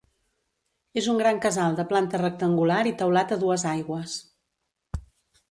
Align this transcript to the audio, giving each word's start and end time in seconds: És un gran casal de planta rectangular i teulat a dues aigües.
És 1.01 1.09
un 1.13 1.19
gran 1.21 1.41
casal 1.43 1.77
de 1.81 1.85
planta 1.91 2.21
rectangular 2.23 2.81
i 2.93 2.95
teulat 3.03 3.35
a 3.37 3.39
dues 3.45 3.67
aigües. 3.75 4.19